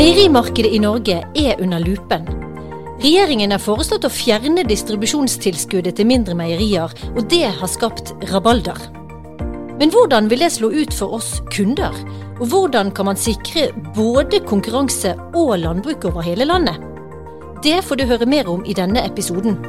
[0.00, 2.22] Meierimarkedet i Norge er under lupen.
[3.02, 8.80] Regjeringen har foreslått å fjerne distribusjonstilskuddet til mindre meierier, og det har skapt rabalder.
[9.76, 11.92] Men hvordan vil det slå ut for oss kunder?
[12.38, 16.80] Og hvordan kan man sikre både konkurranse og landbruk over hele landet?
[17.60, 19.60] Det får du høre mer om i denne episoden.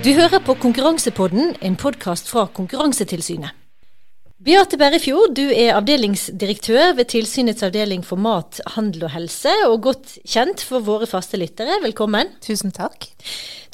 [0.00, 3.57] Du hører på Konkurransepodden, en podkast fra Konkurransetilsynet.
[4.38, 10.12] Beate Berrefjord, du er avdelingsdirektør ved Tilsynets avdeling for mat, handel og helse, og godt
[10.22, 11.80] kjent for våre faste lyttere.
[11.82, 12.30] Velkommen.
[12.46, 13.08] Tusen takk.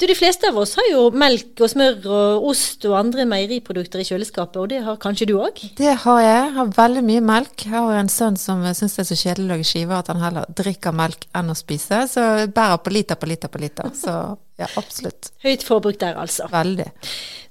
[0.01, 4.01] Du, De fleste av oss har jo melk og smør og ost og andre meieriprodukter
[4.01, 5.61] i kjøleskapet, og det har kanskje du òg?
[5.77, 6.33] Det har jeg.
[6.33, 7.69] Jeg har veldig mye melk.
[7.69, 10.25] Jeg har en sønn som syns det er så kjedelig å lage skiver at han
[10.25, 13.93] heller drikker melk enn å spise, så jeg bærer på liter på liter på liter.
[13.93, 14.17] Så
[14.57, 15.29] ja, absolutt.
[15.45, 16.49] Høyt forbruk der, altså.
[16.49, 16.89] Veldig.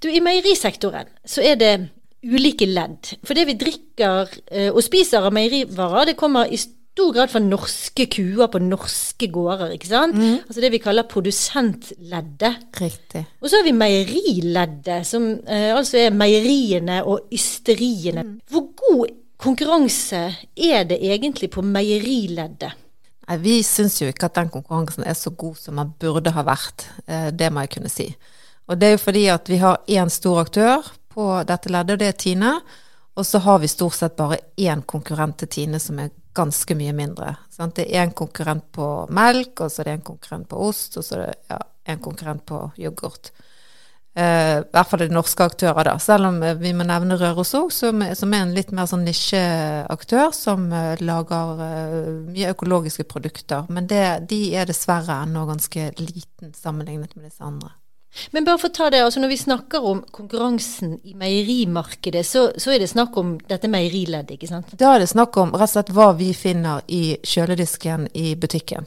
[0.03, 1.77] Du, I meierisektoren så er det
[2.25, 3.15] ulike ledd.
[3.25, 7.43] For det vi drikker eh, og spiser av meierivarer, det kommer i stor grad fra
[7.43, 9.75] norske kuer på norske gårder.
[9.75, 10.15] ikke sant?
[10.15, 10.45] Mm.
[10.47, 12.69] Altså det vi kaller produsentleddet.
[12.81, 13.25] Riktig.
[13.43, 18.23] Og så har vi meierileddet, som eh, altså er meieriene og ysteriene.
[18.23, 18.39] Mm.
[18.51, 20.23] Hvor god konkurranse
[20.55, 22.79] er det egentlig på meierileddet?
[23.25, 26.45] Nei, vi syns jo ikke at den konkurransen er så god som den burde ha
[26.47, 26.87] vært.
[27.09, 28.13] Eh, det må jeg kunne si.
[28.69, 32.03] Og det er jo fordi at vi har én stor aktør på dette leddet, og
[32.03, 32.53] det er Tine.
[33.15, 36.93] Og så har vi stort sett bare én konkurrent til Tine som er ganske mye
[36.97, 37.37] mindre.
[37.51, 37.77] Sant?
[37.79, 41.07] Det er én konkurrent på melk, og så er det en konkurrent på ost, og
[41.07, 41.61] så er det ja,
[41.95, 43.31] en konkurrent på yoghurt.
[44.15, 45.97] Uh, I hvert fall er de norske aktører, da.
[45.99, 49.03] Selv om eh, vi må nevne Røros òg, som, som, er en litt mer sånn
[49.03, 53.67] nisjeaktør, som uh, lager uh, mye økologiske produkter.
[53.75, 57.75] Men det, de er dessverre ennå ganske liten sammenlignet med disse andre.
[58.31, 62.47] Men bare for å ta det, altså når vi snakker om konkurransen i meierimarkedet, så,
[62.61, 64.75] så er det snakk om dette meierileddet, ikke sant?
[64.79, 68.87] Da er det snakk om rett og slett hva vi finner i kjøledisken i butikken.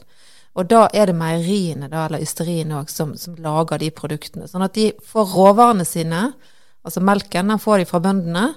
[0.58, 4.48] Og da er det meieriene, da, eller ysteriene òg, som, som, lager de produktene.
[4.50, 6.24] Sånn at de får råvarene sine,
[6.82, 8.48] altså melken, den får de fra bøndene,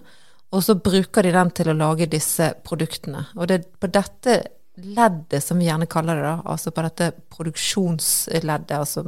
[0.51, 3.28] og så bruker de den til å lage disse produktene.
[3.38, 4.40] Og det er på dette
[4.79, 9.03] leddet, som vi gjerne kaller det, da, altså på dette produksjonsleddet, altså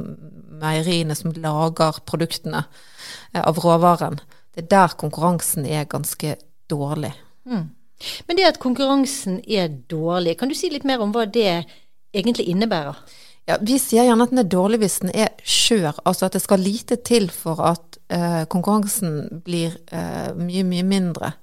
[0.60, 2.64] meieriene som lager produktene
[3.32, 4.20] eh, av råvaren,
[4.54, 6.36] det er der konkurransen er ganske
[6.70, 7.14] dårlig.
[7.48, 7.70] Mm.
[8.28, 11.64] Men det at konkurransen er dårlig, kan du si litt mer om hva det
[12.14, 12.98] egentlig innebærer?
[13.48, 16.44] Ja, Vi sier gjerne at den er dårlig hvis den er skjør, altså at det
[16.44, 21.34] skal lite til for at eh, konkurransen blir eh, mye, mye mindre.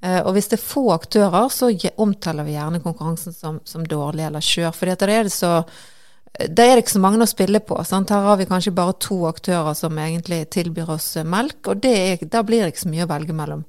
[0.00, 1.68] Uh, og hvis det er få aktører, så
[2.00, 4.72] omtaler vi gjerne konkurransen som, som dårlig eller skjør.
[4.76, 5.34] For da er det
[6.40, 7.76] da er det ikke så mange å spille på.
[7.84, 8.12] Sant?
[8.14, 12.44] Her har vi kanskje bare to aktører som egentlig tilbyr oss melk, og er, da
[12.46, 13.64] blir det ikke så mye å velge mellom.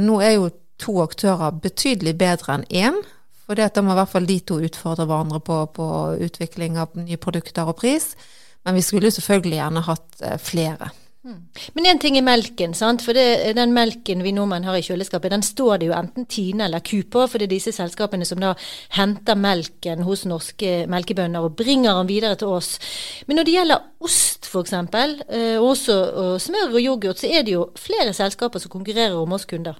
[0.00, 0.48] Nå er jo
[0.80, 2.96] to aktører betydelig bedre enn én,
[3.44, 5.90] for da må i hvert fall de to utfordre hverandre på, på
[6.24, 8.14] utvikling av nye produkter og pris.
[8.64, 10.90] Men vi skulle jo selvfølgelig gjerne hatt flere.
[11.28, 11.40] Mm.
[11.76, 13.02] Men én ting er melken, sant?
[13.04, 16.64] for det, den melken vi nordmenn har i kjøleskapet, den står det jo enten Tine
[16.64, 18.54] eller Ku på, for det er disse selskapene som da
[18.96, 22.78] henter melken hos norske melkebønder og bringer den videre til oss.
[23.28, 27.58] Men når det gjelder ost f.eks., og også og smør og yoghurt, så er det
[27.58, 29.76] jo flere selskaper som konkurrerer om oss kunder.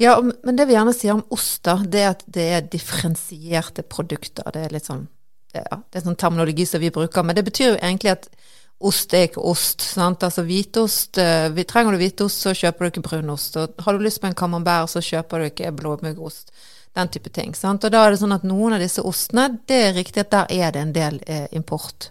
[0.00, 3.84] Ja, men det vi gjerne sier om ost, da, det er at det er differensierte
[3.84, 4.48] produkter.
[4.54, 5.04] Det er litt sånn,
[5.52, 8.30] ja, det er sånn terminologi som vi bruker, men det betyr jo egentlig at
[8.78, 9.82] Ost er ikke ost.
[9.82, 10.22] sant?
[10.22, 13.56] Altså hvitost eh, Trenger du hvitost, så kjøper du ikke brunost.
[13.58, 16.52] Og har du lyst på en camembert, så kjøper du ikke blåmuggost.
[16.94, 17.54] Den type ting.
[17.54, 17.84] sant?
[17.84, 20.54] Og da er det sånn at noen av disse ostene, det er riktig at der
[20.54, 22.10] er det en del eh, import.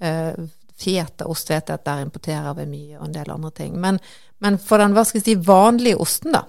[0.00, 0.38] Eh,
[0.78, 3.74] Fetaost vet jeg at der importerer vi mye, og en del andre ting.
[3.82, 3.98] Men,
[4.38, 6.44] men for den hva skal jeg si, vanlige osten, da,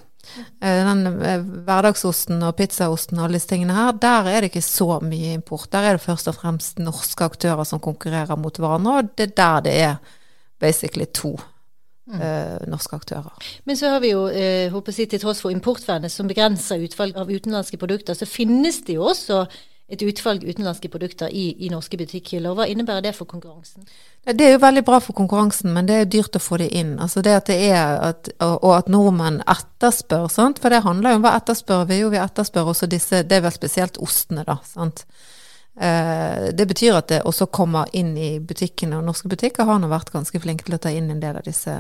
[0.62, 5.00] den eh, hverdagsosten og pizzaosten og alle disse tingene her, der er det ikke så
[5.03, 5.69] mye import.
[5.74, 9.38] Der er det først og fremst norske aktører som konkurrerer mot hverandre, og det er
[9.40, 9.96] der det er
[10.59, 12.19] basically to mm.
[12.19, 13.31] uh, norske aktører.
[13.66, 17.18] Men så har vi jo, uh, håper jeg, til tross for importvernet som begrenser utvalg
[17.18, 19.45] av utenlandske produkter, så finnes det jo også
[19.89, 22.53] et utvalg utenlandske produkter i, i norske butikkhyller.
[22.57, 23.88] Hva innebærer det for konkurransen?
[24.25, 26.94] Det er jo veldig bra for konkurransen, men det er dyrt å få det inn.
[27.01, 30.62] Altså det at det er at, og at nordmenn etterspør, sant?
[30.62, 32.01] for det handler jo om hva etterspør vi?
[32.03, 34.59] Jo, vi etterspør også disse, det er vel spesielt ostene, da.
[34.69, 35.06] sant?
[35.80, 39.89] Eh, det betyr at det også kommer inn i butikkene, og norske butikker har nå
[39.89, 41.80] vært ganske flinke til å ta inn en del av disse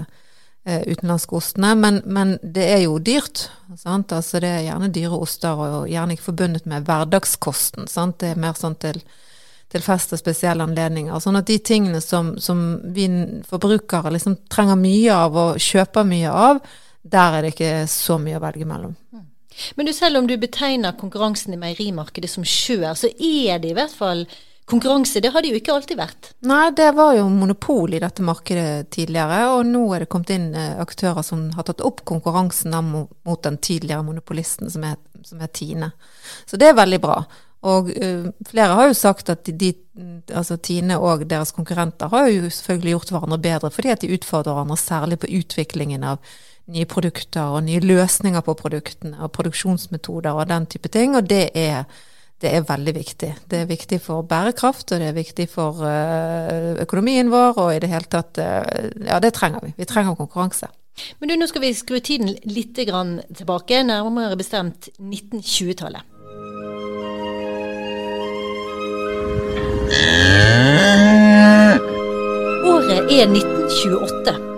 [0.65, 1.75] eh, utenlandske ostene.
[1.75, 3.47] Men, men, det er jo dyrt.
[3.71, 7.89] Altså det er gjerne dyre oster, og gjerne ikke forbundet med hverdagskosten.
[7.91, 8.19] Sant?
[8.23, 9.01] Det er mer sånn til,
[9.69, 11.17] til fest og spesielle anledninger.
[11.23, 13.07] Sånn at de tingene som, som vi
[13.47, 16.61] forbrukere liksom trenger mye av og kjøper mye av,
[17.09, 18.95] der er det ikke så mye å velge mellom.
[19.13, 19.25] Mm.
[19.75, 23.75] Men du, selv om du betegner konkurransen i meierimarkedet som skjør, så er det i
[23.77, 24.23] hvert fall
[24.69, 25.21] konkurranse.
[25.23, 26.31] Det har det jo ikke alltid vært.
[26.47, 30.49] Nei, det var jo monopol i dette markedet tidligere, og nå er det kommet inn
[30.53, 35.53] eh, aktører som har tatt opp konkurransen mot den tidligere monopolisten, som er, som er
[35.53, 35.93] Tine.
[36.45, 37.21] Så det er veldig bra.
[37.67, 39.73] Og uh, flere har jo sagt at de,
[40.31, 44.55] altså Tine og deres konkurrenter har jo selvfølgelig gjort hverandre bedre, fordi at de utfordrer
[44.55, 46.23] hverandre særlig på utviklingen av
[46.69, 51.17] nye produkter og nye løsninger på produktene og produksjonsmetoder og den type ting.
[51.17, 51.83] Og det er,
[52.39, 53.29] det er veldig viktig.
[53.51, 57.81] Det er viktig for bærekraft, og det er viktig for uh, økonomien vår, og i
[57.83, 58.63] det hele tatt uh,
[59.05, 59.73] Ja, det trenger vi.
[59.77, 60.71] Vi trenger konkurranse.
[61.19, 66.15] Men du, nå skal vi skru tiden litt tilbake, nærmere bestemt 1920-tallet.
[72.69, 74.48] Året er 1928.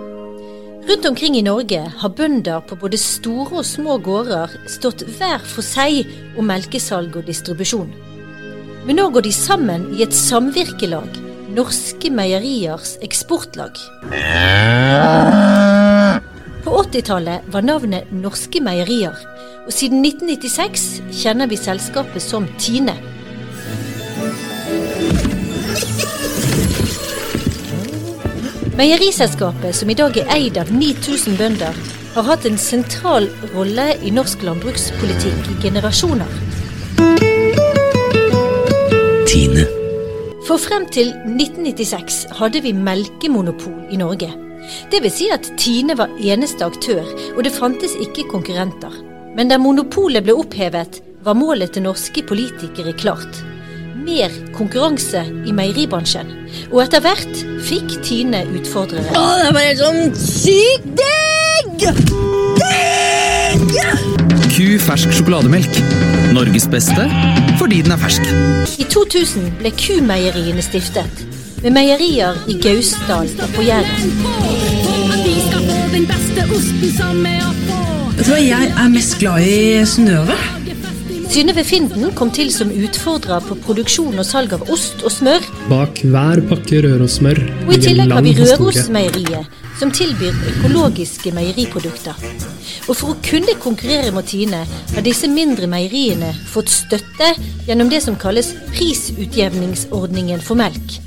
[0.88, 5.62] Rundt omkring i Norge har bønder på både store og små gårder stått hver for
[5.62, 6.08] seg
[6.38, 7.92] om melkesalg og distribusjon.
[8.88, 11.20] Men nå går de sammen i et samvirkelag,
[11.54, 13.78] Norske Meieriers Eksportlag.
[16.66, 19.14] På 80-tallet var navnet Norske Meierier,
[19.62, 20.88] og siden 1996
[21.22, 22.96] kjenner vi selskapet som Tine.
[28.72, 31.76] Meieriselskapet, som i dag er eid av 9000 bønder,
[32.14, 36.30] har hatt en sentral rolle i norsk landbrukspolitikk i generasjoner.
[39.28, 39.66] Tine.
[40.48, 44.32] For frem til 1996 hadde vi melkemonopol i Norge.
[44.88, 47.04] Det vil si at Tine var eneste aktør,
[47.36, 48.96] og det fantes ikke konkurrenter.
[49.36, 53.44] Men da monopolet ble opphevet, var målet til norske politikere klart
[54.04, 56.30] mer konkurranse i meieribransjen.
[56.70, 59.08] Og etter hvert fikk Tine utfordrere.
[59.16, 61.86] Å, det var helt sånn sykt digg!
[62.60, 63.76] Digg!
[64.52, 65.78] Ku fersk sjokolademelk.
[66.32, 67.06] Norges beste
[67.60, 68.24] fordi den er fersk.
[68.80, 71.24] I 2000 ble Kumeieriene stiftet,
[71.62, 74.16] med meierier i Gausdal og på Jæren.
[78.12, 79.54] Vet du hva jeg er mest glad i?
[79.88, 80.61] Synnøve.
[81.32, 85.46] Synnøve Finden kom til som utfordrer på produksjon og salg av ost og smør.
[85.70, 92.20] Bak hver pakke Rørosmør Og i tillegg har vi Rørosmeieriet, som tilbyr økologiske meieriprodukter.
[92.84, 94.60] Og for å kunne konkurrere mot Tine,
[94.92, 97.32] har disse mindre meieriene fått støtte
[97.64, 101.00] gjennom det som kalles prisutjevningsordningen for melk.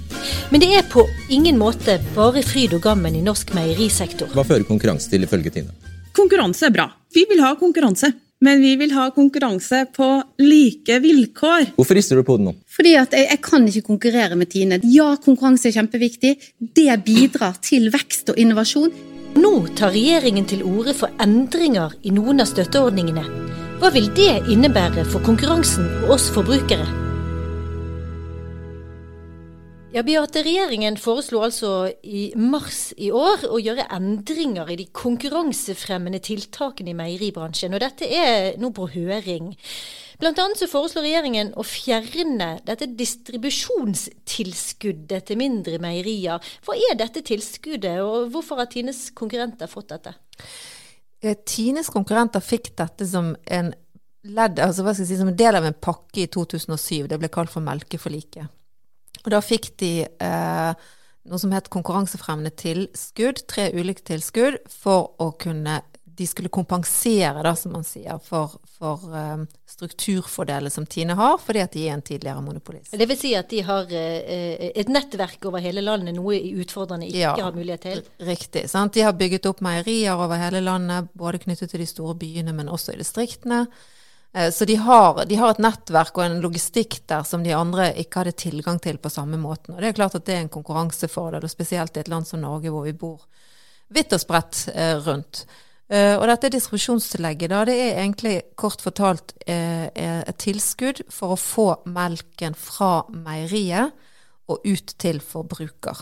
[0.50, 4.34] Men det er på ingen måte bare fryd og gammen i norsk meierisektor.
[4.34, 5.94] Hva fører konkurranse til ifølge Tine?
[6.18, 6.90] Konkurranse er bra.
[7.14, 10.10] Vi vil ha konkurranse men vi vil ha konkurranse på
[10.42, 11.72] like vilkår.
[11.78, 12.56] Hvorfor rister du på hodet nå?
[12.76, 14.80] Fordi at jeg, jeg, kan ikke konkurrere med Tine.
[14.92, 16.36] Ja, konkurranse er kjempeviktig.
[16.60, 18.92] Det bidrar til vekst og innovasjon.
[19.40, 23.26] Nå tar regjeringen til orde for endringer i noen av støtteordningene.
[23.82, 27.15] Hva vil det innebære for konkurransen og oss forbrukere?
[29.96, 31.70] Ja, Beate, Regjeringen foreslo altså
[32.04, 37.72] i mars i år å gjøre endringer i de konkurransefremmende tiltakene i meieribransjen.
[37.72, 39.56] Og dette er nå på høring.
[40.20, 46.44] Blant annet så foreslår regjeringen å fjerne dette distribusjonstilskuddet til mindre meierier.
[46.68, 50.12] Hva er dette tilskuddet, og hvorfor har Tines konkurrenter fått dette?
[51.24, 53.72] Eh, Tines konkurrenter fikk dette som en
[54.28, 57.08] led, altså si, som en del av en pakke i 2007.
[57.08, 58.52] Det ble kalt for melkeforliket.
[59.26, 60.86] Og da fikk de eh,
[61.26, 65.82] noe som het konkurransefremmende tilskudd, tre ulike tilskudd, for å kunne
[66.16, 71.60] De skulle kompensere, da, som man sier, for, for um, strukturfordeler som Tine har, fordi
[71.60, 72.94] at de er en tidligere monopolist.
[72.96, 77.20] Det vil si at de har eh, et nettverk over hele landet, noe utfordrende ikke
[77.20, 78.06] ja, har mulighet til?
[78.30, 78.64] Riktig.
[78.72, 78.96] Sant?
[78.96, 82.72] De har bygget opp meierier over hele landet, både knyttet til de store byene, men
[82.72, 83.66] også i distriktene.
[84.36, 87.92] Eh, så de har, de har, et nettverk og en logistikk der som de andre
[88.02, 89.76] ikke hadde tilgang til på samme måten.
[89.76, 92.44] Og det er klart at det er en konkurransefordel, og spesielt i et land som
[92.44, 93.24] Norge hvor vi bor
[93.96, 95.46] vidt og spredt eh, rundt.
[95.86, 101.68] Uh, og dette distribusjonstillegget da, det er egentlig kort fortalt et tilskudd for å få
[101.86, 103.94] melken fra meieriet
[104.50, 106.02] og ut til forbruker.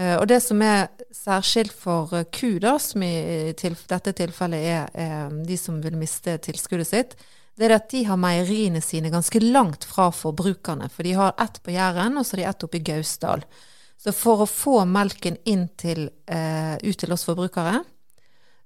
[0.00, 4.88] Uh, og det som er særskilt for ku, da, som i til, dette tilfellet er,
[4.96, 7.18] er de som vil miste tilskuddet sitt,
[7.60, 10.88] det er at de har meieriene sine ganske langt fra forbrukerne.
[10.88, 13.44] For de har ett på Jæren, og så har de ett oppe i Gausdal.
[14.00, 17.84] Så for å få melken inn til, eh, ut til oss forbrukere,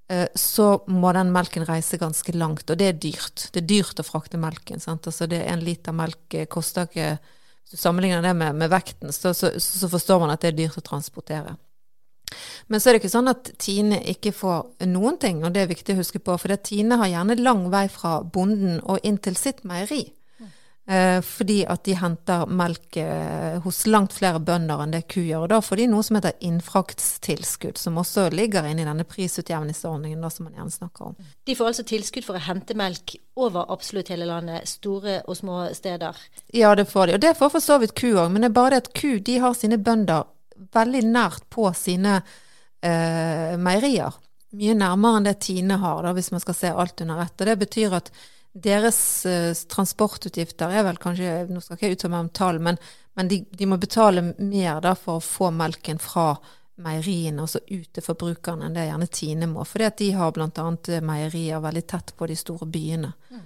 [0.08, 2.70] eh, så må den melken reise ganske langt.
[2.70, 3.50] Og det er dyrt.
[3.50, 4.80] Det er dyrt å frakte melken.
[4.80, 5.02] Sant?
[5.06, 7.18] Altså det En liter melk eh, koster ikke
[7.64, 10.58] Hvis du sammenligner det med, med vekten, så, så, så, forstår man at det er
[10.58, 11.56] dyrt å transportere.
[12.68, 15.70] Men så er det ikke sånn at Tine ikke får noen ting, og det er
[15.70, 16.36] viktig å huske på.
[16.40, 20.06] For Tine har gjerne lang vei fra bonden og inn til sitt meieri.
[20.86, 25.46] Eh, fordi at de henter melk eh, hos langt flere bønder enn det ku gjør.
[25.46, 30.20] Og da får de noe som heter innfraktstilskudd, som også ligger inne i denne prisutjevningsordningen
[30.20, 31.30] da, som man gjerne snakker om.
[31.48, 35.62] De får altså tilskudd for å hente melk over absolutt hele landet, store og små
[35.72, 36.20] steder.
[36.52, 37.16] Ja, det får de.
[37.16, 39.16] Og det får for så vidt ku òg, men det er bare det at ku
[39.24, 40.28] de har sine bønder
[40.76, 44.20] veldig nært på sine eh, meierier.
[44.54, 47.38] Mye nærmere enn det Tine har, da, hvis man skal se alt under ett.
[47.40, 48.12] Og det betyr at
[48.54, 52.78] deres uh, transportutgifter er vel kanskje Nå skal ikke jeg uttale meg om tall, men,
[53.18, 56.34] men de, de, må betale mer da for å få melken fra
[56.84, 59.66] meieriene og så ut til forbrukerne enn det gjerne Tine må.
[59.66, 60.68] Fordi de har bl.a.
[61.06, 63.12] meierier veldig tett på de store byene.
[63.30, 63.44] Mm.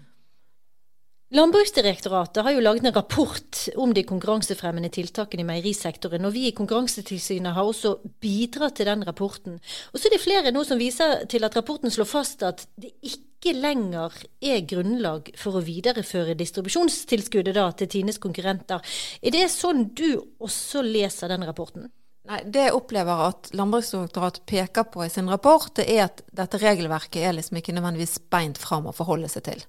[1.29, 6.25] Landbruksdirektoratet har jo laget en rapport om de konkurransefremmende tiltakene i meierisektoren.
[6.25, 9.59] Og vi i Konkurransetilsynet har også bidratt til den rapporten.
[9.93, 12.95] Og så er det flere nå som viser til at rapporten slår fast at det
[13.05, 18.81] ikke lenger er grunnlag for å videreføre distribusjonstilskuddet da, til Tines konkurrenter.
[19.21, 21.91] Er det sånn du også leser den rapporten?
[22.29, 26.65] Nei, Det jeg opplever at Landbruksdirektoratet peker på i sin rapport, det er at dette
[26.65, 29.69] regelverket er liksom ikke nødvendigvis beint fram å forholde seg til.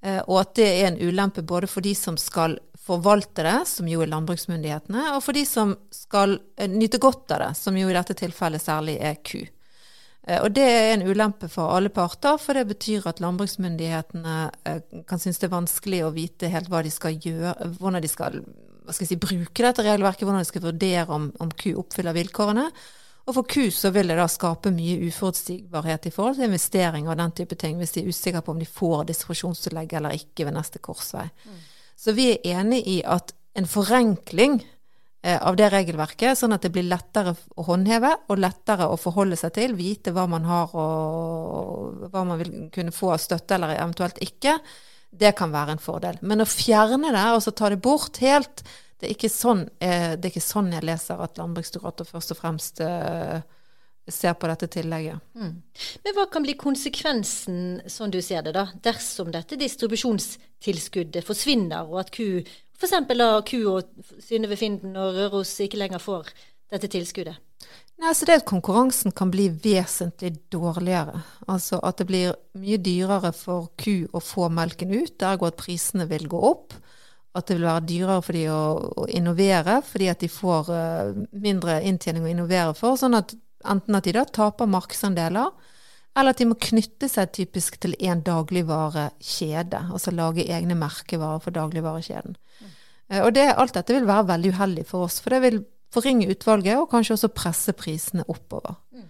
[0.00, 3.88] Eh, og at det er en ulempe både for de som skal forvalte det, som
[3.90, 7.88] jo er landbruksmyndighetene, og for de som skal eh, nyte godt av det, som jo
[7.90, 9.40] i dette tilfellet særlig er ku.
[9.42, 14.38] Eh, og det er en ulempe for alle parter, for det betyr at landbruksmyndighetene
[15.08, 18.40] kan synes det er vanskelig å vite helt hva de skal gjøre, hvordan de skal,
[18.92, 22.70] skal si, bruke dette regelverket, hvordan de skal vurdere om, om ku oppfyller vilkårene.
[23.28, 27.18] Og for KU så vil det da skape mye uforutsigbarhet i forhold til investeringer og
[27.20, 30.56] den type ting, hvis de er usikre på om de får distribusjonstillegg eller ikke ved
[30.56, 31.26] neste korsvei.
[31.44, 31.60] Mm.
[31.98, 36.72] Så vi er enig i at en forenkling eh, av det regelverket, sånn at det
[36.72, 42.08] blir lettere å håndheve og lettere å forholde seg til, vite hva man har og
[42.08, 44.56] hva man vil kunne få av støtte eller eventuelt ikke,
[45.10, 46.16] det kan være en fordel.
[46.22, 48.64] Men å fjerne det, altså ta det bort helt,
[48.98, 52.80] det er sånn, eh, det er ikke sånn jeg leser at Landbruksdirektoratet først og fremst
[52.82, 53.38] eh,
[54.10, 55.22] ser på dette tillegget.
[55.38, 55.54] Mm.
[56.04, 62.02] Men hva kan bli konsekvensen, sånn du ser det, da, dersom dette distribusjonstilskuddet forsvinner, og
[62.02, 62.40] at ku,
[62.78, 62.96] f.eks.
[63.50, 66.32] ku og Synnøve Finden og Røros ikke lenger får
[66.72, 67.38] dette tilskuddet?
[67.98, 71.18] Nei, så det er at konkurransen kan bli vesentlig dårligere.
[71.50, 76.06] Altså at det blir mye dyrere for ku å få melken ut, ergo at prisene
[76.10, 76.76] vil gå opp
[77.38, 78.60] at det vil være dyrere for de å,
[79.02, 82.98] å innovere, fordi at de får uh, mindre inntjening å innovere for.
[83.00, 83.34] sånn at
[83.68, 85.50] enten at de da taper markedsandeler,
[86.18, 89.84] eller at de må knytte seg typisk til en dagligvarekjede.
[89.94, 92.38] Altså lage egne merkevarer for dagligvarekjeden.
[92.58, 92.72] Mm.
[93.12, 95.62] Uh, og det, alt dette vil være veldig uheldig for oss, for det vil
[95.94, 98.76] forringe utvalget, og kanskje også presse prisene oppover.
[98.92, 99.06] Mm.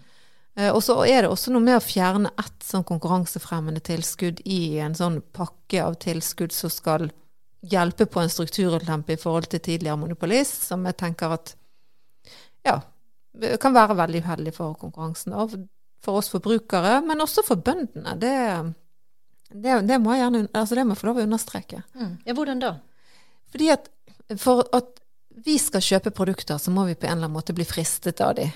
[0.75, 4.97] Og så er det også noe med å fjerne ett sånn konkurransefremmende tilskudd i en
[4.99, 7.13] sånn pakke av tilskudd som skal
[7.61, 11.55] hjelpe på en strukturulempe i forhold til tidligere monopolist, som jeg tenker at
[12.67, 12.81] ja,
[13.61, 15.35] kan være veldig uheldig for konkurransen.
[15.35, 15.57] Og
[16.05, 18.15] for oss forbrukere, men også for bøndene.
[18.23, 18.35] Det,
[19.51, 21.83] det, det må jeg gjerne, altså det må jeg få lov å understreke.
[21.99, 22.15] Mm.
[22.27, 22.73] Ja, Hvordan da?
[23.51, 23.91] Fordi at
[24.39, 24.99] for at
[25.45, 28.35] vi skal kjøpe produkter, så må vi på en eller annen måte bli fristet av
[28.39, 28.51] dem.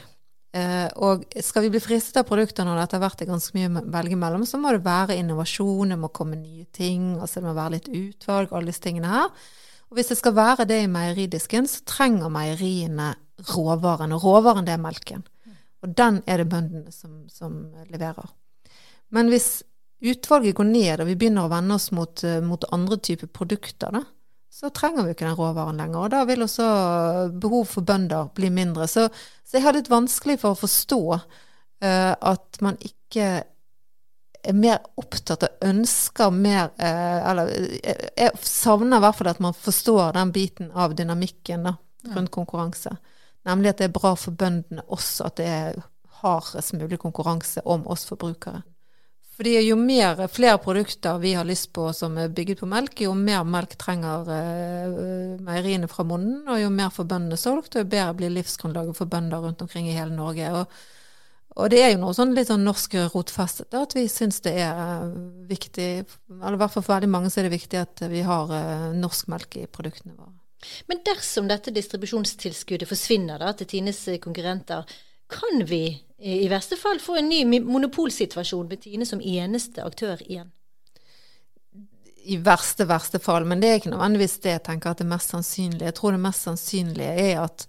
[0.53, 3.71] Eh, og skal vi bli fristet av produkter når det etter hvert er ganske mye
[3.71, 7.49] å velge mellom, så må det være innovasjon, det må komme nye ting, altså det
[7.49, 9.31] må være litt utvalg, alle disse tingene her.
[9.89, 13.15] Og hvis det skal være det i meieridisken, så trenger meieriene
[13.53, 15.25] råvaren, og råvaren det er melken.
[15.83, 17.59] Og den er det bøndene som, som
[17.91, 18.29] leverer.
[19.13, 19.63] Men hvis
[20.03, 23.93] utvalget går ned, og vi begynner å vende oss mot, eh, mot andre typer produkter,
[23.95, 24.05] da,
[24.53, 26.03] så trenger vi ikke den råvaren lenger.
[26.05, 26.67] Og da vil også
[27.41, 28.85] behov for bønder bli mindre.
[28.91, 29.07] Så,
[29.49, 33.31] så jeg har litt vanskelig for å forstå uh, at man ikke
[34.43, 39.41] er mer opptatt og ønsker mer uh, Eller uh, jeg savner i hvert fall at
[39.41, 41.77] man forstår den biten av dynamikken da,
[42.13, 42.93] rundt konkurranse.
[43.49, 45.81] Nemlig at det er bra for bøndene også at det er
[46.23, 48.61] hardest mulig konkurranse om oss forbrukere.
[49.33, 53.15] Fordi jo mer, flere produkter vi har lyst på som er bygget på melk, jo
[53.17, 57.93] mer melk trenger uh, meieriene fra bonden, og jo mer får bøndene solgt, og jo
[57.95, 60.51] bedre blir livsgrunnlaget for bønder rundt omkring i hele Norge.
[60.53, 60.77] Og,
[61.57, 64.77] og det er jo noe sånn litt sånn norsk rotfestet at vi syns det er
[64.77, 65.17] uh,
[65.49, 65.89] viktig,
[66.37, 68.91] eller i hvert fall for veldig mange så er det viktig at vi har uh,
[68.93, 70.37] norsk melk i produktene våre.
[70.93, 74.85] Men dersom dette distribusjonstilskuddet forsvinner da, til Tines konkurrenter,
[75.33, 75.85] kan vi
[76.23, 80.53] i verste fall få en ny monopolsituasjon med Tine som eneste aktør igjen.
[82.23, 83.47] I verste, verste fall.
[83.49, 85.89] Men det er ikke nødvendigvis det jeg tenker at det mest sannsynlige.
[85.89, 87.67] Jeg tror det mest sannsynlige er at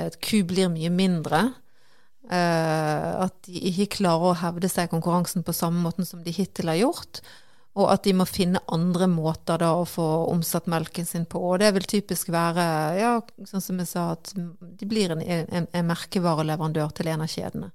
[0.00, 1.42] et ku blir mye mindre.
[2.30, 6.32] Eh, at de ikke klarer å hevde seg i konkurransen på samme måten som de
[6.32, 7.20] hittil har gjort.
[7.78, 11.38] Og at de må finne andre måter da å få omsatt melken sin på.
[11.52, 12.64] Og det vil typisk være,
[12.98, 13.12] ja,
[13.46, 17.70] sånn som jeg sa, at de blir en, en, en merkevareleverandør til en av kjedene.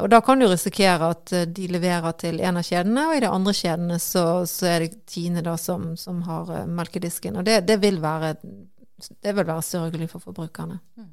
[0.00, 3.22] Og da kan du risikere at eh, de leverer til en av kjedene, og i
[3.24, 7.36] de andre kjedene så, så er det Tine da som, som har uh, melkedisken.
[7.36, 10.80] Og det, det, vil være, det vil være sørgelig for forbrukerne.
[10.96, 11.10] Mm.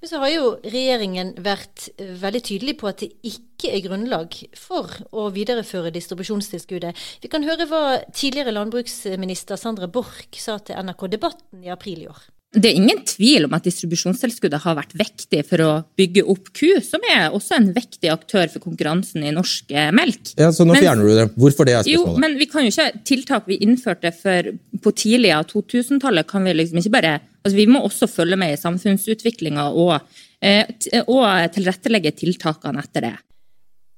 [0.00, 4.36] Men så har jo regjeringen vært eh, veldig tydelig på at det ikke er grunnlag
[4.58, 7.04] for å videreføre distribusjonstilskuddet.
[7.24, 12.10] Vi kan høre hva tidligere landbruksminister Sandra Borch sa til NRK Debatten i april i
[12.12, 12.33] år.
[12.54, 16.68] Det er ingen tvil om at distribusjonstilskuddet har vært viktig for å bygge opp ku,
[16.86, 20.34] som er også en viktig aktør for konkurransen i norsk eh, melk.
[20.38, 21.26] Ja, Så nå men, fjerner du det.
[21.34, 22.14] Hvorfor det, er spørsmålet.
[22.14, 26.46] Jo, men vi kan jo ikke Tiltak vi innførte for, på tidlig av 2000-tallet, kan
[26.46, 30.64] vi liksom ikke bare altså Vi må også følge med i samfunnsutviklinga og, eh,
[31.04, 33.14] og tilrettelegge tiltakene etter det.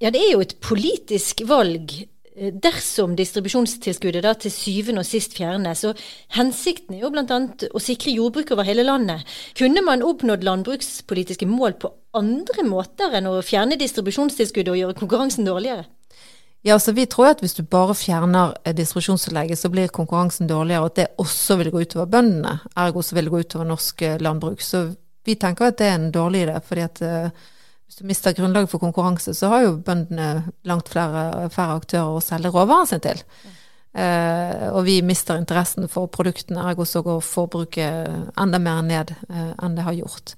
[0.03, 1.93] Ja, det er jo et politisk valg
[2.37, 5.85] dersom distribusjonstilskuddet da til syvende og sist fjernes.
[5.89, 6.01] Og
[6.37, 7.39] hensikten er jo bl.a.
[7.73, 9.25] å sikre jordbruk over hele landet.
[9.59, 15.49] Kunne man oppnådd landbrukspolitiske mål på andre måter enn å fjerne distribusjonstilskuddet og gjøre konkurransen
[15.49, 15.87] dårligere?
[16.67, 20.83] Ja, altså Vi tror at hvis du bare fjerner eh, distribusjonstillegget, så blir konkurransen dårligere,
[20.83, 22.59] og at det også vil gå utover bøndene.
[22.77, 24.65] Ergo så vil det gå utover norsk eh, landbruk.
[24.65, 24.89] Så
[25.27, 26.59] vi tenker at det er en dårlig idé.
[26.67, 27.03] fordi at
[27.87, 32.25] hvis du mister grunnlaget for konkurranse, så har jo bøndene langt flere, færre aktører å
[32.25, 33.23] selge råvarene sin til.
[33.97, 39.55] Uh, og vi mister interessen for produktene, ergo så går forbruket enda mer ned uh,
[39.65, 40.35] enn det har gjort.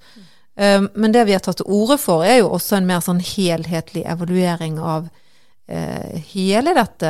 [0.55, 3.19] Uh, men det vi har tatt til orde for, er jo også en mer sånn
[3.19, 5.09] helhetlig evaluering av
[5.69, 7.09] hele dette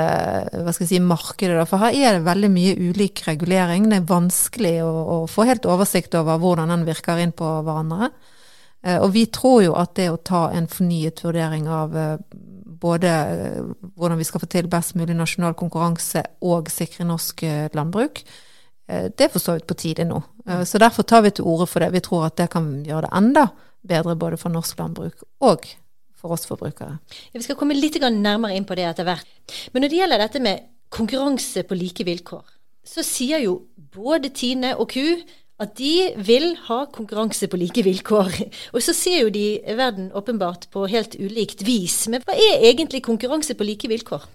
[0.52, 1.54] hva skal jeg si, markedet.
[1.56, 1.64] Da.
[1.64, 3.86] For her er det veldig mye ulik regulering.
[3.88, 8.10] Det er vanskelig å, å få helt oversikt over hvordan den virker inn på hverandre.
[8.82, 12.20] Eh, og vi tror jo at det å ta en fornyet vurdering av eh,
[12.80, 17.44] både eh, hvordan vi skal få til best mulig nasjonal konkurranse og sikre norsk
[17.76, 18.24] landbruk,
[18.90, 20.18] det er for så vidt på tide nå.
[20.66, 21.92] Så derfor tar vi til orde for det.
[21.94, 23.44] Vi tror at det kan gjøre det enda
[23.86, 25.68] bedre både for norsk landbruk og
[26.18, 26.96] for oss forbrukere.
[27.36, 29.30] Vi skal komme litt nærmere inn på det etter hvert.
[29.76, 32.42] Men når det gjelder dette med konkurranse på like vilkår,
[32.82, 35.22] så sier jo både Tine og Ku
[35.60, 35.94] at de
[36.24, 38.42] vil ha konkurranse på like vilkår.
[38.76, 42.06] Og så ser jo de verden åpenbart på helt ulikt vis.
[42.12, 44.28] Men hva er egentlig konkurranse på like vilkår?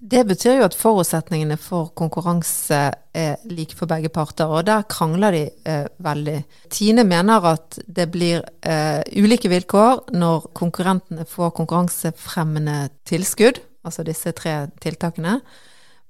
[0.00, 2.78] Det betyr jo at forutsetningene for konkurranse
[3.12, 6.38] er like for begge parter, og der krangler de eh, veldig.
[6.72, 14.32] Tine mener at det blir eh, ulike vilkår når konkurrentene får konkurransefremmende tilskudd, altså disse
[14.32, 15.36] tre tiltakene.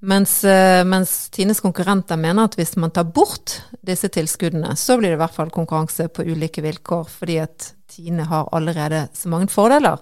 [0.01, 5.13] Mens, eh, mens, Tines konkurrenter mener at hvis man tar bort disse tilskuddene, så blir
[5.13, 9.51] det i hvert fall konkurranse på ulike vilkår, fordi at Tine har allerede så mange
[9.53, 10.01] fordeler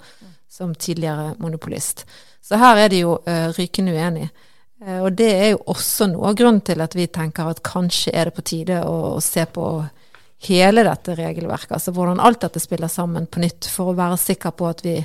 [0.49, 2.05] som tidligere monopolist.
[2.43, 4.31] Så her er de jo uh, rykende uenige.
[4.85, 8.15] Uh, og det er jo også noe av grunnen til at vi tenker at kanskje
[8.15, 9.67] er det på tide å, å se på
[10.47, 14.55] hele dette regelverket, altså hvordan alt dette spiller sammen på nytt, for å være sikker
[14.55, 15.01] på at vi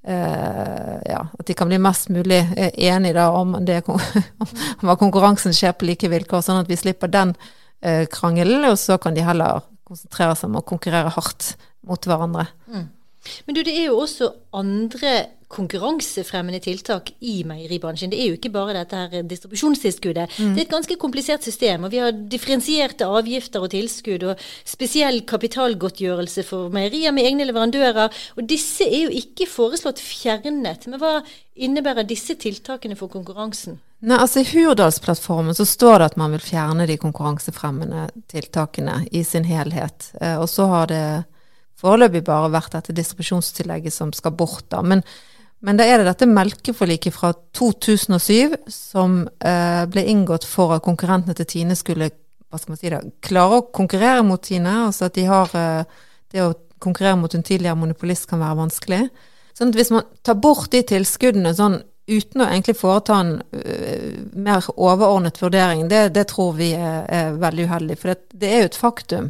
[0.00, 3.82] Uh, ja, at de kan bli mest mulig eh, enige da, om, det,
[4.80, 8.78] om at konkurransen skjer på like vilkår, sånn at vi slipper den uh, krangelen, og
[8.80, 11.52] så kan de heller konsentrere seg om å konkurrere hardt
[11.84, 12.46] mot hverandre.
[12.70, 12.88] Mm.
[13.44, 15.12] Men du, det er jo også andre
[15.50, 18.12] konkurransefremmende tiltak i meieribransjen.
[18.12, 20.36] Det er jo ikke bare dette her distribusjonstilskuddet.
[20.38, 20.54] Mm.
[20.54, 21.84] Det er et ganske komplisert system.
[21.84, 28.14] og Vi har differensierte avgifter og tilskudd, og spesiell kapitalgodtgjørelse for meierier med egne leverandører.
[28.38, 30.86] Og disse er jo ikke foreslått fjernet.
[30.86, 31.16] Men hva
[31.58, 33.80] innebærer disse tiltakene for konkurransen?
[34.00, 39.24] Nei, altså I Hurdalsplattformen så står det at man vil fjerne de konkurransefremmende tiltakene i
[39.26, 40.12] sin helhet.
[40.20, 41.02] Eh, og så har det
[41.80, 44.64] foreløpig bare vært dette distribusjonstillegget som skal bort.
[44.70, 45.02] da, men
[45.60, 51.36] men da er det dette melkeforliket fra 2007 som eh, ble inngått for at konkurrentene
[51.36, 52.08] til Tine skulle
[52.50, 54.72] hva skal man si da, klare å konkurrere mot Tine.
[54.88, 59.00] Altså at de har eh, Det å konkurrere mot en tidligere monopolist kan være vanskelig.
[59.58, 64.14] Sånn at hvis man tar bort de tilskuddene sånn uten å egentlig foreta en uh,
[64.38, 67.98] mer overordnet vurdering, det, det tror vi er, er veldig uheldig.
[67.98, 69.28] For det, det er jo et faktum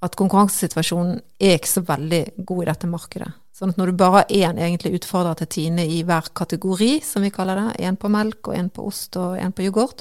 [0.00, 3.30] at konkurransesituasjonen er ikke så veldig god i dette markedet.
[3.56, 7.24] Sånn at når du bare har én egentlig utfordrer til Tine i hver kategori, som
[7.26, 10.00] vi kaller det, én på melk og én på ost og én på yoghurt,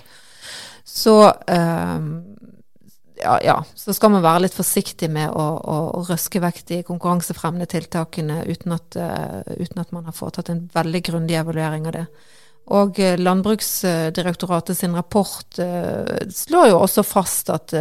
[0.87, 2.07] så um,
[3.19, 6.79] ja, ja, så skal man være litt forsiktig med å, å, å røske vekk de
[6.87, 11.97] konkurransefremmende tiltakene uten at, uh, uten at man har foretatt en veldig grundig evaluering av
[11.97, 12.05] det.
[12.69, 17.75] Og uh, Landbruksdirektoratet sin rapport uh, slår jo også fast at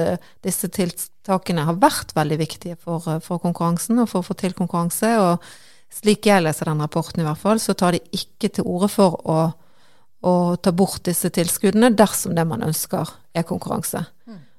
[0.44, 5.16] disse tiltakene har vært veldig viktige for, for konkurransen og for å få til konkurranse.
[5.22, 5.48] og
[5.88, 9.14] slik jeg leser den rapporten i hvert fall, så tar de ikke til orde for
[9.24, 9.38] å,
[10.20, 14.04] å ta bort disse tilskuddene dersom det man ønsker er konkurranse.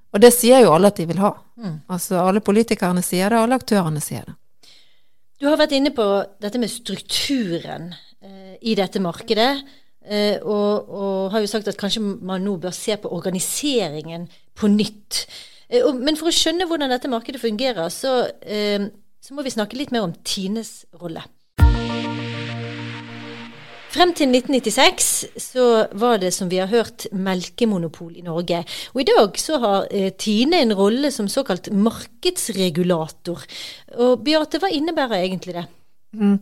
[0.09, 1.35] Og det sier jo alle at de vil ha.
[1.91, 4.35] Altså alle politikerne sier det, alle aktørene sier det.
[5.39, 6.05] Du har vært inne på
[6.41, 9.53] dette med strukturen eh, i dette markedet.
[10.09, 14.71] Eh, og, og har jo sagt at kanskje man nå bør se på organiseringen på
[14.73, 15.25] nytt.
[15.69, 18.89] Eh, og, men for å skjønne hvordan dette markedet fungerer, så, eh,
[19.21, 21.25] så må vi snakke litt mer om Tines rolle.
[23.89, 25.05] Frem til 1996
[25.41, 25.63] så
[25.97, 28.61] var det, som vi har hørt, melkemonopol i Norge.
[28.93, 33.41] Og i dag så har eh, Tine en rolle som såkalt markedsregulator.
[33.97, 35.65] Og Beate, hva innebærer egentlig det?
[36.13, 36.37] Mm.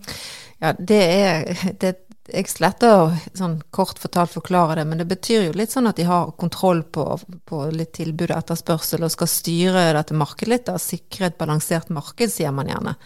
[0.59, 1.93] Ja, det er, det,
[2.27, 3.03] jeg sletter å
[3.37, 6.81] sånn kort fortalt forklare det, men det betyr jo litt sånn at de har kontroll
[6.83, 7.05] på,
[7.47, 11.91] på litt tilbud og etterspørsel, og skal styre dette markedet litt, da, sikre et balansert
[11.93, 12.97] marked, sier man gjerne.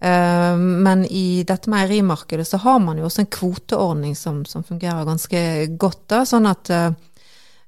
[0.00, 5.04] Uh, men i dette meierimarkedet så har man jo også en kvoteordning som, som fungerer
[5.06, 5.42] ganske
[5.76, 6.88] godt, da, sånn at uh,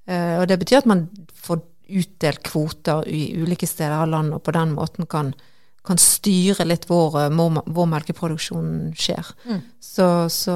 [0.08, 1.60] uh, Og det betyr at man får
[1.92, 5.34] utdelt kvoter i ulike steder av landet, og på den måten kan
[5.82, 9.32] kan styre litt hvor, hvor, hvor melkeproduksjonen skjer.
[9.48, 9.60] Mm.
[9.82, 10.54] Så, så,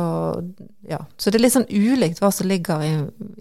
[0.86, 1.00] ja.
[1.16, 2.92] så, det er litt sånn ulikt hva som ligger i,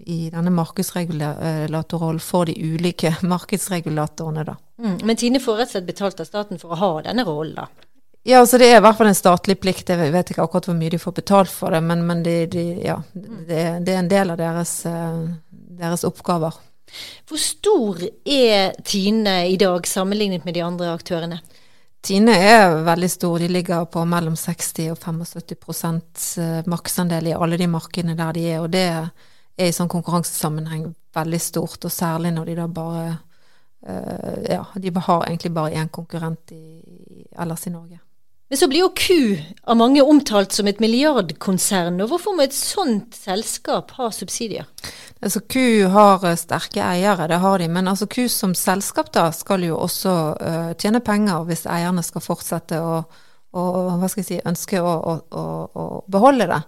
[0.02, 4.56] i denne markedsregulatorrollen for de ulike markedsregulatorene, da.
[4.82, 4.98] Mm.
[5.06, 7.86] Men Tine får rett og slett betalt av staten for å ha denne rollen, da?
[8.26, 9.92] Ja, altså det er i hvert fall en statlig plikt.
[9.94, 12.64] Jeg vet ikke akkurat hvor mye de får betalt for det, men, men de, de,
[12.82, 15.20] ja, det, det, er en del av deres, eh,
[15.78, 16.58] deres oppgaver.
[17.30, 21.38] Hvor stor er Tine i dag sammenlignet med de andre aktørene?
[22.06, 23.40] Tine er veldig stor.
[23.42, 28.44] De ligger på mellom 60 og 75 eh, maksandel i alle de markedene der de
[28.46, 28.60] er.
[28.62, 29.08] Og det er
[29.58, 33.04] i sånn konkurransesammenheng veldig stort, og særlig når de da bare
[33.88, 37.98] uh, Ja, de har egentlig bare én konkurrent i, ellers i Norge.
[38.46, 39.06] Men så blir jo Q
[39.66, 41.98] av mange omtalt som et milliardkonsern.
[42.04, 44.68] og Hvorfor må et sånt selskap ha subsidier?
[45.24, 47.68] Altså Q har eh, sterke eiere, det har de.
[47.72, 52.24] Men altså Q som selskap da skal jo også uh, tjene penger hvis eierne skal
[52.24, 52.98] fortsette å,
[53.56, 53.64] å
[53.96, 56.60] hva skal jeg si, ønske å, å, å beholde det.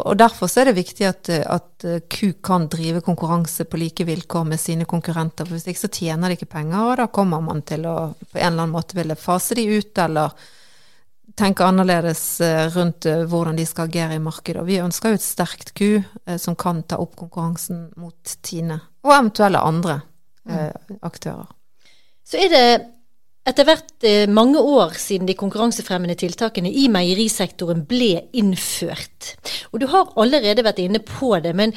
[0.00, 4.60] Og Derfor er det viktig at, at, Q kan drive konkurranse på like vilkår med
[4.60, 5.48] sine konkurrenter.
[5.48, 8.38] for Hvis ikke så tjener de ikke penger, og da kommer man til å på
[8.38, 10.36] en eller annen måte ville fase de ut, eller
[11.38, 14.60] tenke annerledes eh, rundt eh, hvordan de skal agere i markedet.
[14.62, 18.80] Og vi ønsker jo et sterkt Q eh, som kan ta opp konkurransen mot Tine,
[19.06, 20.00] og eventuelle andre
[20.48, 20.96] mm.
[21.06, 21.48] aktører.
[22.26, 22.64] Så er det
[23.48, 29.32] etter hvert mange år siden de konkurransefremmende tiltakene i meierisektoren ble innført.
[29.72, 31.72] Og du har allerede vært inne på det, men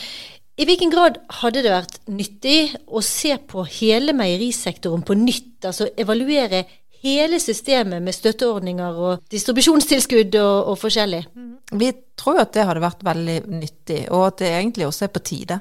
[0.59, 5.87] i hvilken grad hadde det vært nyttig å se på hele meierisektoren på nytt, altså
[5.97, 6.65] evaluere
[7.03, 11.23] hele systemet med støtteordninger og distribusjonstilskudd og, og forskjellig.
[11.35, 11.51] Mm.
[11.79, 15.23] Vi tror at det hadde vært veldig nyttig, og at det egentlig også er på
[15.27, 15.59] tide.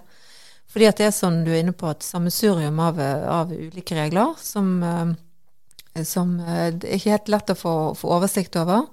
[0.72, 4.36] Fordi at det er sånn du er inne på, et sammensurium av, av ulike regler
[4.40, 8.86] som, eh, som eh, det er ikke helt lett å få, få oversikt over.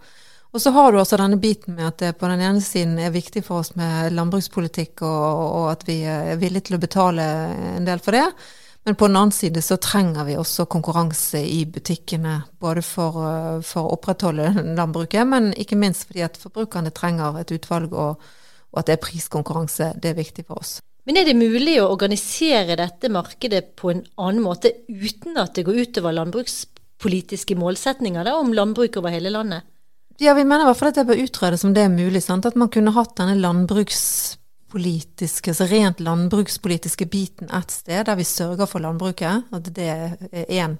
[0.50, 3.14] Og så har du også denne biten med at det på den ene siden er
[3.14, 7.28] viktig for oss med landbrukspolitikk, og, og at vi er villige til å betale
[7.76, 8.26] en del for det.
[8.88, 12.40] Men på den annen side så trenger vi også konkurranse i butikkene.
[12.62, 17.54] Både for, eh, for å opprettholde landbruket, men ikke minst fordi at forbrukerne trenger et
[17.56, 18.22] utvalg, og,
[18.72, 19.94] og, at det er priskonkurranse.
[20.00, 20.78] Det er viktig for oss.
[21.08, 25.66] Men er det mulig å organisere dette markedet på en annen måte uten at det
[25.66, 29.66] går utover landbrukspolitiske målsetninger da, om landbruk over hele landet?
[30.20, 32.22] Ja, vi mener i hvert fall at det bør utredes om det er mulig.
[32.26, 32.46] Sant?
[32.46, 34.02] At man kunne hatt denne landbruks
[34.70, 39.50] politiske, altså rent landbrukspolitiske biten et sted, der vi sørger for landbruket.
[39.56, 40.78] At det er én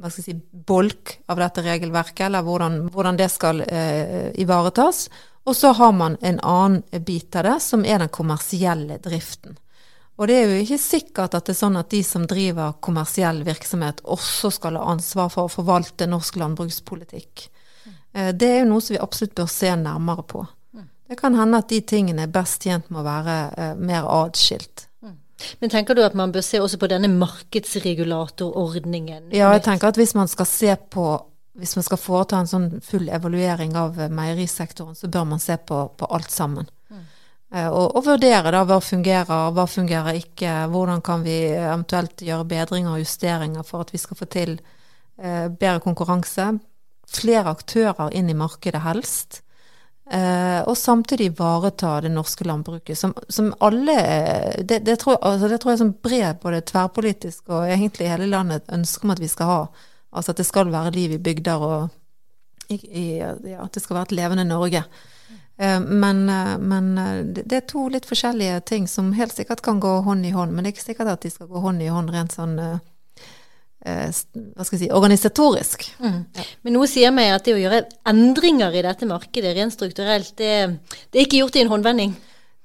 [0.00, 5.06] hva skal jeg si, bolk av dette regelverket, eller hvordan, hvordan det skal eh, ivaretas.
[5.46, 9.58] Og så har man en annen bit av det, som er den kommersielle driften.
[10.20, 13.42] Og det er jo ikke sikkert at det er sånn at de som driver kommersiell
[13.46, 17.46] virksomhet, også skal ha ansvar for å forvalte norsk landbrukspolitikk.
[18.12, 20.44] Eh, det er jo noe som vi absolutt bør se nærmere på.
[21.12, 24.88] Det kan hende at de tingene er best tjent med å være eh, mer atskilt.
[25.04, 25.20] Mm.
[25.60, 29.28] Men tenker du at man bør se også på denne markedsregulatorordningen?
[29.36, 31.04] Ja, jeg tenker at hvis man skal se på
[31.60, 35.52] hvis man skal foreta en sånn full evaluering av eh, meierisektoren, så bør man se
[35.60, 36.64] på, på alt sammen.
[36.88, 37.04] Mm.
[37.52, 40.72] Eh, og, og, vurdere da hva fungerer, hva fungerer ikke.
[40.72, 45.52] Hvordan kan vi eventuelt gjøre bedringer og justeringer for at vi skal få til eh,
[45.52, 46.56] bedre konkurranse.
[47.12, 49.44] Flere aktører inn i markedet helst.
[50.02, 53.94] Uh, og samtidig ivareta det norske landbruket, som, som alle
[54.58, 58.26] det, det, tror, altså det, tror, jeg er sånn bred både tverrpolitisk og egentlig hele
[58.28, 59.60] landet ønsker om at vi skal ha.
[60.12, 61.88] Altså at det skal være liv i bygder og
[62.68, 64.84] i, i, ja, at det skal være et levende Norge.
[65.56, 69.80] Eh, Men, eh, men eh, det er to litt forskjellige ting som helt sikkert kan
[69.80, 70.52] gå hånd i hånd.
[70.52, 72.72] Men det er ikke sikkert at de skal gå hånd i hånd rent sånn eh,
[72.72, 72.80] eh,
[73.82, 75.86] hva skal jeg si, organisatorisk.
[75.98, 80.52] Men noe sier meg at det å gjøre endringer i dette markedet rent strukturelt, det,
[81.10, 82.14] det er ikke gjort i en håndvending.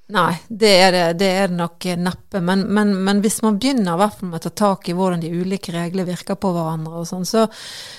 [0.08, 2.40] Nei, det er det, det er nok neppe.
[2.40, 6.08] Men, men, men hvis man begynner med å ta tak i hvordan de ulike reglene
[6.08, 7.44] virker på hverandre, og sånn, så,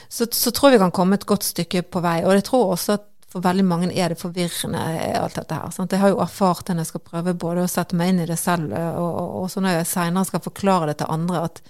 [0.10, 2.23] så, så tror jeg vi kan komme et godt stykke på vei.
[2.25, 4.82] Og jeg tror også at for veldig mange er det forvirrende,
[5.19, 5.69] alt dette her.
[5.75, 5.93] Sant?
[5.93, 8.29] Jeg har jo erfart det når jeg skal prøve både å sette meg inn i
[8.32, 11.62] det selv, og, og, og så når jeg seinere skal forklare det til andre, at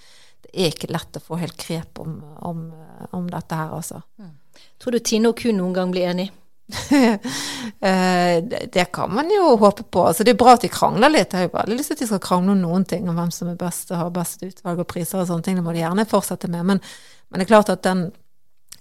[0.50, 2.68] det er ikke lett å få helt grep om, om,
[3.16, 4.02] om dette her, altså.
[4.80, 6.30] Tror du Tine og Ku noen gang blir enig?
[7.80, 10.02] Eh, det, det kan man jo håpe på.
[10.10, 11.32] Altså, det er bra at de krangler litt.
[11.32, 13.30] Jeg har jo veldig lyst til at de skal krangle om noen ting, om hvem
[13.32, 15.60] som er best og har best utvalg og priser og sånne ting.
[15.60, 16.66] Det må de gjerne fortsette med.
[16.68, 16.82] Men,
[17.30, 18.10] men det er klart at den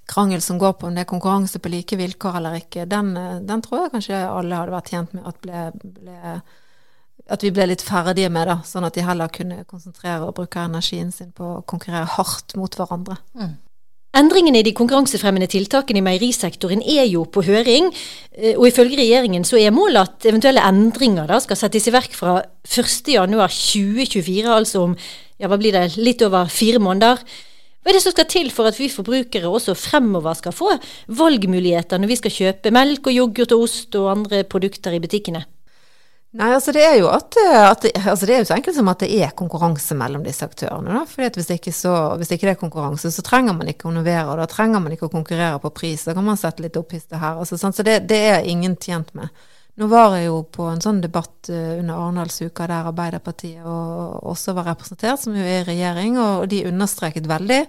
[0.09, 3.37] krangel som går på om det er konkurranse på like vilkår eller ikke, den, eh,
[3.47, 5.65] den tror jeg kanskje alle hadde vært tjent med at ble,
[6.01, 6.35] ble
[7.29, 10.65] at vi ble litt ferdige med, da, sånn at de heller kunne konsentrere og bruke
[10.65, 13.19] energien sin på å konkurrere hardt mot hverandre.
[14.17, 17.91] Endringene i de konkurransefremmende tiltakene i meierisektoren er jo på høring,
[18.33, 22.17] eh, og ifølge regjeringen så er målet at eventuelle endringer da skal settes i verk
[22.17, 24.97] fra 1.1.2024, altså om
[25.39, 27.21] ja, hva blir det, litt over fire måneder.
[27.85, 30.73] Hva er det som skal til for at vi forbrukere også fremover skal få
[31.21, 35.45] valgmuligheter når vi skal kjøpe melk og yoghurt og ost og andre produkter i butikkene?
[36.37, 38.91] Nei, altså det er jo at, at det, altså det er jo så enkelt som
[38.93, 40.93] at det er konkurranse mellom disse aktørene.
[40.93, 41.05] Da.
[41.09, 43.93] Fordi at hvis, ikke så, hvis ikke det er konkurranse, så trenger man ikke å
[43.95, 46.05] innovere, da trenger man ikke å konkurrere på pris.
[46.05, 47.41] Da kan man sette litt opphiste her.
[47.41, 49.33] Altså, sånn, Så det, det er ingen tjent med.
[49.79, 54.53] Nå var jeg jo på en sånn debatt eh, under Arendalsuka der Arbeiderpartiet og, også
[54.59, 57.63] var representert, som jo er i regjering, og de understreket veldig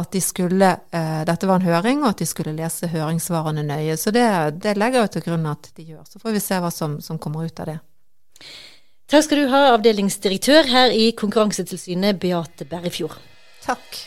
[0.00, 3.98] at de skulle, eh, dette var en høring, og at de skulle lese høringssvarene nøye.
[4.00, 4.24] Så det,
[4.62, 6.06] det legger jeg til grunn at de gjør.
[6.08, 7.80] Så får vi se hva som, som kommer ut av det.
[9.10, 13.18] Takk skal du ha, avdelingsdirektør her i Konkurransetilsynet, Beate Berrefjord.
[13.64, 14.04] Takk.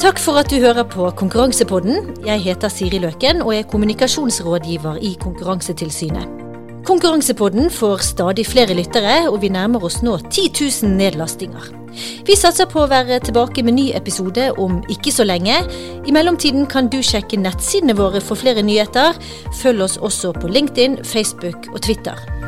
[0.00, 2.14] Takk for at du hører på Konkurransepodden.
[2.24, 6.40] Jeg heter Siri Løken og er kommunikasjonsrådgiver i Konkurransetilsynet.
[6.86, 10.48] Konkurransepodden får stadig flere lyttere, og vi nærmer oss nå 10
[10.82, 11.68] 000 nedlastinger.
[12.26, 15.60] Vi satser på å være tilbake med ny episode om ikke så lenge.
[16.06, 19.18] I mellomtiden kan du sjekke nettsidene våre for flere nyheter.
[19.60, 22.39] Følg oss også på LinkedIn, Facebook og Twitter.